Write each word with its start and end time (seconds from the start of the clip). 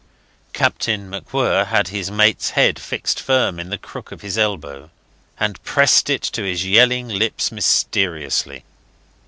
Captain 0.51 1.11
MacWhirr 1.11 1.67
had 1.67 1.89
his 1.89 2.09
mate's 2.09 2.49
head 2.57 2.79
fixed 2.79 3.19
firm 3.19 3.59
in 3.59 3.69
the 3.69 3.77
crook 3.77 4.11
of 4.11 4.21
his 4.21 4.35
elbow, 4.35 4.89
and 5.39 5.61
pressed 5.61 6.09
it 6.09 6.23
to 6.23 6.41
his 6.41 6.65
yelling 6.65 7.07
lips 7.07 7.51
mysteriously. 7.51 8.63